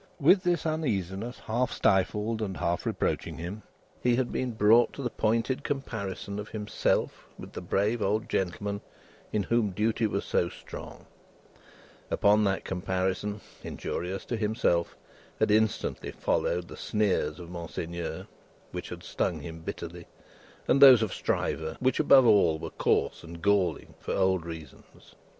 With 0.19 0.41
this 0.41 0.65
uneasiness 0.65 1.37
half 1.45 1.71
stifled, 1.71 2.41
and 2.41 2.57
half 2.57 2.87
reproaching 2.87 3.37
him, 3.37 3.61
he 4.01 4.15
had 4.15 4.31
been 4.31 4.53
brought 4.53 4.93
to 4.93 5.03
the 5.03 5.11
pointed 5.11 5.63
comparison 5.63 6.39
of 6.39 6.49
himself 6.49 7.27
with 7.37 7.51
the 7.53 7.61
brave 7.61 8.01
old 8.01 8.27
gentleman 8.27 8.81
in 9.31 9.43
whom 9.43 9.69
duty 9.69 10.07
was 10.07 10.25
so 10.25 10.49
strong; 10.49 11.05
upon 12.09 12.43
that 12.45 12.65
comparison 12.65 13.41
(injurious 13.63 14.25
to 14.25 14.37
himself) 14.37 14.95
had 15.37 15.51
instantly 15.51 16.09
followed 16.09 16.67
the 16.67 16.77
sneers 16.77 17.39
of 17.39 17.51
Monseigneur, 17.51 18.25
which 18.71 18.89
had 18.89 19.03
stung 19.03 19.39
him 19.41 19.59
bitterly, 19.59 20.07
and 20.67 20.81
those 20.81 21.03
of 21.03 21.13
Stryver, 21.13 21.77
which 21.79 21.99
above 21.99 22.25
all 22.25 22.57
were 22.57 22.71
coarse 22.71 23.23
and 23.23 23.39
galling, 23.43 23.93
for 23.99 24.13
old 24.15 24.47
reasons. 24.47 25.13